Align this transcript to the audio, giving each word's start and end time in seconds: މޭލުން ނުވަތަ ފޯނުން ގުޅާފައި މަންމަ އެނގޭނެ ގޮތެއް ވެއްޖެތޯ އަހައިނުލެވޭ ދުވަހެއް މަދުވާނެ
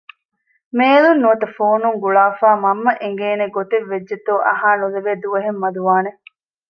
މޭލުން 0.77 1.19
ނުވަތަ 1.21 1.47
ފޯނުން 1.57 1.97
ގުޅާފައި 2.03 2.59
މަންމަ 2.63 2.91
އެނގޭނެ 3.01 3.45
ގޮތެއް 3.55 3.87
ވެއްޖެތޯ 3.91 4.33
އަހައިނުލެވޭ 4.47 5.11
ދުވަހެއް 5.23 5.59
މަދުވާނެ 5.63 6.11